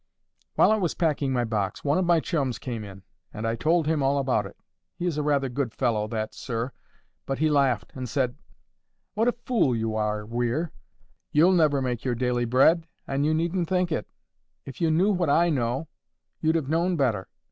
"While 0.55 0.71
I 0.71 0.77
was 0.77 0.95
packing 0.95 1.31
my 1.31 1.43
box, 1.45 1.83
one 1.83 1.99
of 1.99 2.05
my 2.05 2.19
chums 2.19 2.57
came 2.57 2.83
in, 2.83 3.03
and 3.31 3.45
I 3.45 3.55
told 3.55 3.85
him 3.85 4.01
all 4.01 4.17
about 4.17 4.47
it. 4.47 4.57
He 4.95 5.05
is 5.05 5.19
rather 5.19 5.45
a 5.45 5.47
good 5.51 5.75
fellow 5.75 6.07
that, 6.07 6.33
sir; 6.33 6.71
but 7.27 7.37
he 7.37 7.51
laughed, 7.51 7.91
and 7.93 8.09
said, 8.09 8.35
'What 9.13 9.27
a 9.27 9.31
fool 9.45 9.75
you 9.75 9.95
are, 9.95 10.25
Weir! 10.25 10.71
YOU'll 11.31 11.51
never 11.51 11.83
make 11.83 12.03
your 12.03 12.15
daily 12.15 12.45
bread, 12.45 12.87
and 13.05 13.27
you 13.27 13.35
needn't 13.35 13.69
think 13.69 13.91
it. 13.91 14.07
If 14.65 14.81
you 14.81 14.89
knew 14.89 15.11
what 15.11 15.29
I 15.29 15.51
know, 15.51 15.87
you'd 16.41 16.55
have 16.55 16.67
known 16.67 16.97
better. 16.97 17.27